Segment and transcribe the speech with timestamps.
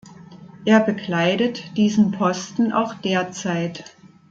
[0.65, 3.93] Er bekleidet diesen Posten auch derzeit.